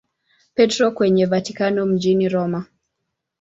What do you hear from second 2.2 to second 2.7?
Roma.